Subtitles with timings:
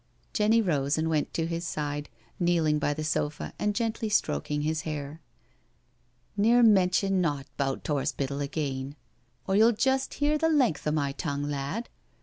[0.33, 2.09] Jenny rose and went to his side,
[2.39, 5.21] kneeling by the sofa and gently stroking his hair.
[5.77, 8.95] *' Neer mention naught 'bout t*orspital again,
[9.45, 11.87] or you'll just hear the length o' my tongue, lad."